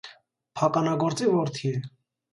Փականագործի 0.61 1.29
որդի 1.35 1.73
է։ 1.75 1.79